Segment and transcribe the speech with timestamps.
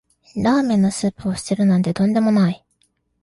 [0.35, 2.65] ラーメンのスープを捨てるなんてとんでもない